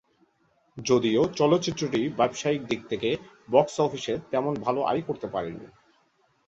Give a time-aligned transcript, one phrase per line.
[0.77, 3.09] যদিও চলচ্চিত্রটি ব্যবসায়িক দিক থেকে
[3.49, 5.65] বক্স অফিসে তেমন ভাল আয় করতে পারেনি।